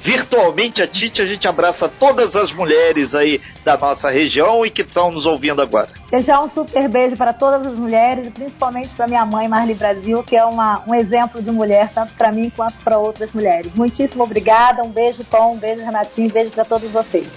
virtualmente 0.01 0.83
a 0.83 0.87
Tite, 0.87 1.21
a 1.21 1.27
gente 1.27 1.47
abraça 1.47 1.89
todas 1.89 2.35
as 2.37 2.53
mulheres 2.53 3.15
aí 3.15 3.41
da 3.65 3.77
nossa 3.77 4.11
região 4.11 4.65
e 4.65 4.71
que 4.71 4.83
estão 4.83 5.11
nos 5.11 5.27
ouvindo 5.27 5.61
agora. 5.61 5.89
Deixar 6.11 6.41
um 6.41 6.49
super 6.49 6.89
beijo 6.89 7.17
para 7.17 7.33
todas 7.33 7.67
as 7.67 7.79
mulheres 7.79 8.27
e 8.27 8.31
principalmente 8.31 8.89
para 8.91 9.07
minha 9.07 9.27
mãe, 9.27 9.49
Marli 9.49 9.75
Brasil, 9.75 10.23
que 10.23 10.37
é 10.37 10.45
uma, 10.45 10.83
um 10.87 10.95
exemplo 10.95 11.43
de 11.43 11.51
mulher, 11.51 11.91
tanto 11.95 12.15
para 12.15 12.33
mim 12.33 12.51
quanto 12.55 12.83
para 12.83 12.99
outras 12.99 13.33
mulheres. 13.33 13.75
Muitíssimo 13.75 14.25
obrigada, 14.25 14.83
um 14.83 14.91
beijo, 14.91 15.25
Tom, 15.25 15.55
um 15.55 15.59
beijo, 15.59 15.85
Renatinho, 15.85 16.29
um 16.29 16.33
beijo 16.33 16.51
para 16.51 16.65
todos 16.65 16.91
vocês. 16.91 17.29